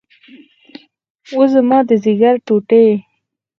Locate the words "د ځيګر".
1.89-2.35